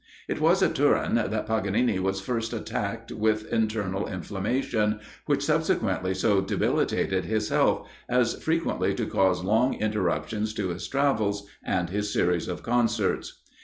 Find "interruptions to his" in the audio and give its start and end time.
9.75-10.87